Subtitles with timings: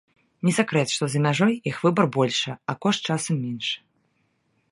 [0.47, 3.77] Не сакрэт, што за мяжой іх выбар большы, а кошт часам меншы.